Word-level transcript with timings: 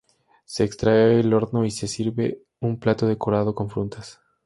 Se 0.45 0.63
extrae 0.63 1.17
del 1.17 1.31
horno 1.31 1.63
y 1.63 1.69
se 1.69 1.87
sirve 1.87 2.41
en 2.59 2.69
un 2.69 2.79
plato 2.79 3.05
decorado 3.05 3.53
con 3.53 3.69
frutas. 3.69 4.19